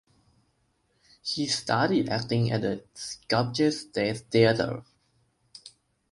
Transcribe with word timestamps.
She 1.21 1.45
studied 1.45 2.09
acting 2.09 2.51
at 2.51 2.61
the 2.61 2.83
Skopje 2.95 3.71
State 3.71 4.17
Theatre. 4.31 4.81